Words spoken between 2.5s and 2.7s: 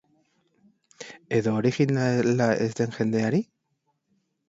ez